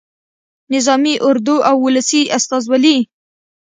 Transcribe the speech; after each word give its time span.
نظامي 0.73 1.13
اردو 1.27 1.55
او 1.69 1.75
ولسي 1.85 2.21
استازولي. 2.37 2.97